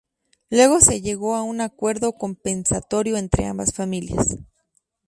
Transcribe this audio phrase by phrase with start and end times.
[0.49, 4.35] Luego se llegó a un acuerdo compensatorio entre ambas familias.